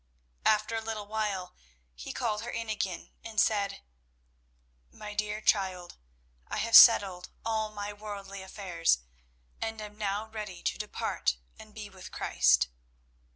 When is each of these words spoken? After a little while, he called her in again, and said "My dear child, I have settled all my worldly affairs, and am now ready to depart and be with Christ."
After 0.47 0.75
a 0.75 0.81
little 0.81 1.05
while, 1.05 1.53
he 1.93 2.11
called 2.11 2.41
her 2.41 2.49
in 2.49 2.69
again, 2.69 3.11
and 3.23 3.39
said 3.39 3.83
"My 4.91 5.13
dear 5.13 5.41
child, 5.41 5.95
I 6.47 6.57
have 6.57 6.75
settled 6.75 7.29
all 7.45 7.69
my 7.69 7.93
worldly 7.93 8.41
affairs, 8.41 9.01
and 9.61 9.79
am 9.79 9.99
now 9.99 10.25
ready 10.27 10.63
to 10.63 10.77
depart 10.79 11.37
and 11.59 11.71
be 11.75 11.87
with 11.87 12.11
Christ." 12.11 12.67